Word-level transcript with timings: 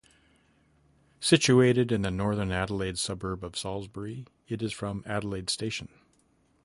Situated 1.19 1.91
in 1.91 2.01
the 2.01 2.09
northern 2.09 2.51
Adelaide 2.51 2.97
suburb 2.97 3.43
of 3.43 3.55
Salisbury, 3.55 4.25
it 4.47 4.63
is 4.63 4.73
from 4.73 5.03
Adelaide 5.05 5.51
station. 5.51 5.89